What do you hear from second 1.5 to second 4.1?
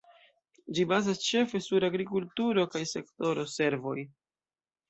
sur agrikulturo kaj sektoro servoj.